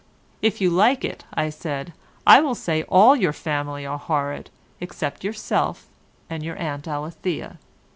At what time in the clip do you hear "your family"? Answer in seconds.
3.15-3.85